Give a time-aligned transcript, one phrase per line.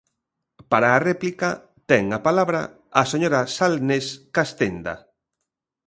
[0.71, 1.49] Para a réplica,
[1.89, 2.61] ten a palabra
[3.01, 4.95] a señora Salnés Castenda.